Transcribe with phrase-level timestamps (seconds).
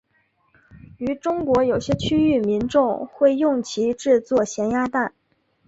[0.97, 5.13] 于中国有些区域民众会用其制作咸鸭蛋。